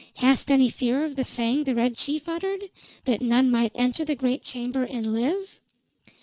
Hast 0.15 0.49
any 0.49 0.71
fear 0.71 1.05
of 1.05 1.15
the 1.15 1.23
saying 1.23 1.65
the 1.65 1.75
Red 1.75 1.95
Chief 1.95 2.27
uttered? 2.27 2.71
That 3.05 3.21
none 3.21 3.51
might 3.51 3.71
enter 3.75 4.03
the 4.03 4.15
great 4.15 4.43
chamber 4.43 4.81
and 4.83 5.13
live?" 5.13 5.59